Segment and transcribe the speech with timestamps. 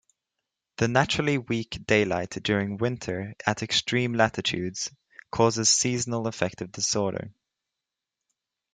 [0.77, 4.89] The naturally weak daylight during winter at extreme latitudes
[5.31, 7.29] causes Seasonal affective disorder.